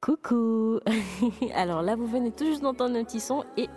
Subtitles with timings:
[0.00, 0.80] Coucou
[1.54, 3.68] Alors là, vous venez tout juste d'entendre un petit son et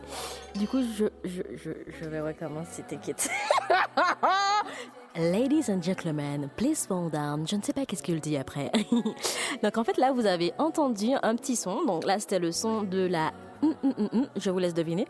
[0.55, 3.29] du coup, je, je, je, je vais recommencer, t'inquiète.
[5.15, 7.47] Ladies and gentlemen, please fall down.
[7.47, 8.71] Je ne sais pas qu'est-ce qu'il dit après.
[9.63, 11.85] Donc en fait, là, vous avez entendu un petit son.
[11.85, 13.31] Donc là, c'était le son de la
[13.63, 15.07] Hum, hum, hum, je vous laisse deviner.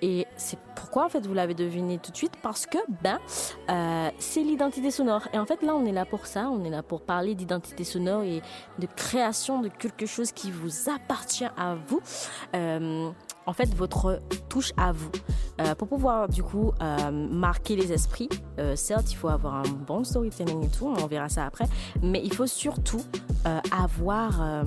[0.00, 2.34] Et c'est pourquoi en fait vous l'avez deviné tout de suite?
[2.40, 3.18] Parce que ben
[3.68, 5.26] euh, c'est l'identité sonore.
[5.32, 7.82] Et en fait là on est là pour ça, on est là pour parler d'identité
[7.82, 8.42] sonore et
[8.78, 12.00] de création de quelque chose qui vous appartient à vous.
[12.54, 13.10] Euh,
[13.44, 15.10] en fait votre touche à vous.
[15.60, 18.28] Euh, pour pouvoir du coup euh, marquer les esprits,
[18.58, 21.64] euh, certes il faut avoir un bon storytelling et tout, on verra ça après,
[22.02, 23.02] mais il faut surtout
[23.70, 24.64] avoir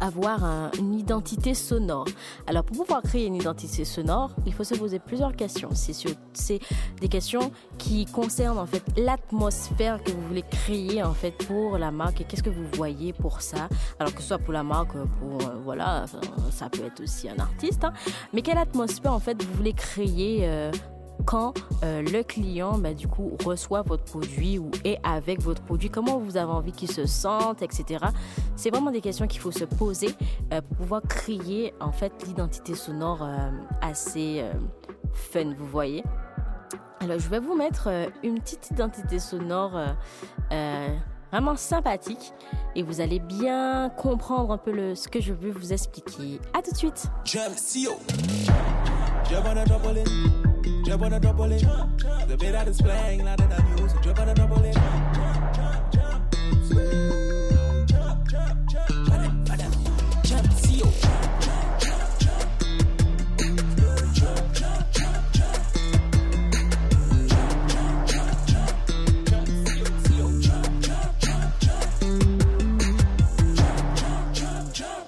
[0.00, 2.06] avoir un- une identité sonore.
[2.46, 5.70] Alors pour pouvoir créer une identité sonore, il faut se poser plusieurs questions.
[5.74, 6.60] C'est
[7.00, 11.90] des questions qui concernent en fait l'atmosphère que vous voulez créer en fait pour la
[11.90, 13.68] marque et qu'est-ce que vous voyez pour ça?
[13.98, 16.04] Alors que ce soit pour la marque, pour euh, voilà,
[16.50, 17.84] ça peut être aussi un artiste.
[17.84, 17.92] hein.
[18.32, 20.70] Mais quelle atmosphère en fait vous voulez créer euh,
[21.24, 25.90] quand euh, le client bah, du coup reçoit votre produit ou est avec votre produit,
[25.90, 28.04] comment vous avez envie qu'il se sente, etc.
[28.56, 30.10] C'est vraiment des questions qu'il faut se poser
[30.52, 33.50] euh, pour pouvoir créer en fait l'identité sonore euh,
[33.82, 34.44] assez
[35.12, 36.02] fun, vous voyez.
[37.00, 37.88] Alors je vais vous mettre
[38.22, 39.78] une petite identité sonore
[41.30, 42.32] vraiment sympathique
[42.74, 46.40] et vous allez bien comprendre un peu ce que je veux vous expliquer.
[46.54, 47.06] À tout de suite.
[50.88, 51.60] Jump, on a double it.
[51.60, 54.74] The bit I display, now that I'm jump, Drip on a double it.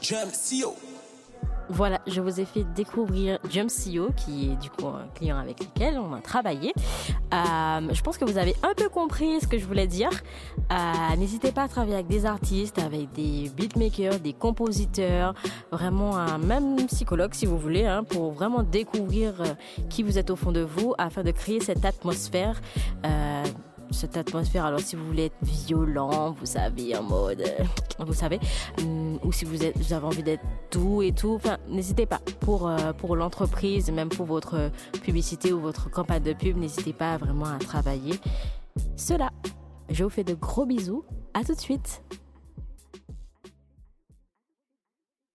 [0.03, 0.89] Jump, see you.
[1.73, 5.61] Voilà, je vous ai fait découvrir Jump CEO, qui est du coup un client avec
[5.61, 6.73] lequel on a travaillé.
[7.33, 10.11] Euh, je pense que vous avez un peu compris ce que je voulais dire.
[10.73, 15.33] Euh, N'hésitez pas à travailler avec des artistes, avec des beatmakers, des compositeurs,
[15.70, 19.55] vraiment un même psychologue si vous voulez, hein, pour vraiment découvrir euh,
[19.89, 22.61] qui vous êtes au fond de vous, afin de créer cette atmosphère.
[24.00, 24.64] Cette atmosphère.
[24.64, 27.64] Alors, si vous voulez être violent, vous savez, en mode, euh,
[27.98, 28.40] vous savez,
[28.78, 32.20] hum, ou si vous avez envie d'être doux et tout, enfin, n'hésitez pas.
[32.40, 34.70] Pour, euh, pour l'entreprise, même pour votre
[35.02, 38.18] publicité ou votre campagne de pub, n'hésitez pas vraiment à travailler
[38.96, 39.30] cela.
[39.90, 41.05] Je vous fais de gros bisous.
[41.34, 42.02] À tout de suite.